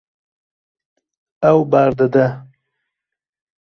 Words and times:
Ew 1.49 1.59
berdide. 1.71 2.25